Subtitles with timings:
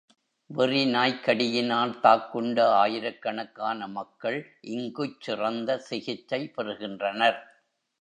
[0.49, 4.39] வெறி நாய்க் கடியினால் தாக்குண்ட ஆயிரக் கணக்கான மக்கள்
[4.71, 7.39] இங்குச் சிறந்த சிகிச்சை பெறுகின்றனர்.